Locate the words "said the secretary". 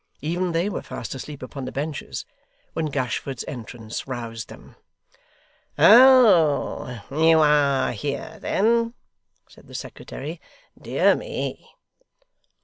9.47-10.41